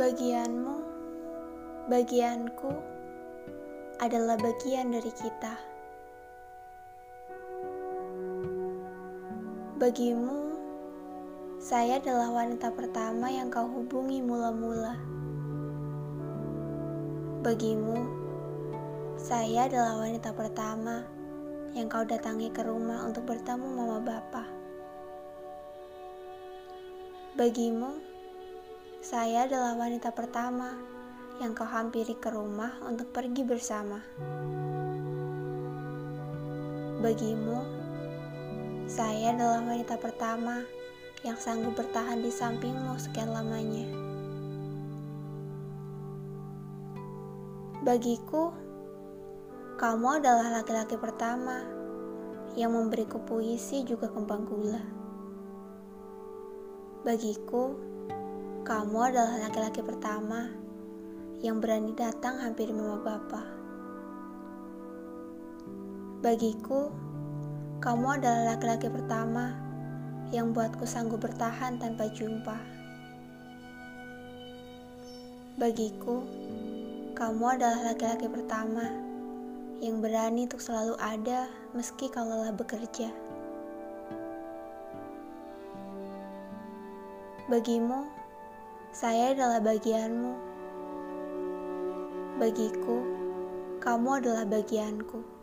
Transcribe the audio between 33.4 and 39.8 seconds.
bersama. Bagimu, saya adalah